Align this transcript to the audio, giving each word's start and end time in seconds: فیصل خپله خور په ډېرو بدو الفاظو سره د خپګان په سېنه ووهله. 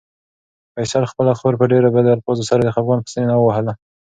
فیصل 0.73 1.03
خپله 1.11 1.33
خور 1.39 1.53
په 1.59 1.65
ډېرو 1.71 1.93
بدو 1.95 2.13
الفاظو 2.15 2.43
سره 2.49 2.61
د 2.63 2.69
خپګان 2.75 2.99
په 3.03 3.09
سېنه 3.13 3.35
ووهله. 3.37 3.73